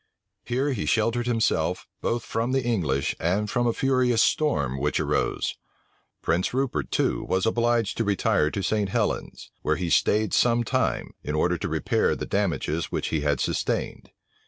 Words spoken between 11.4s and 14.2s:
to repair the damages which he had sustained.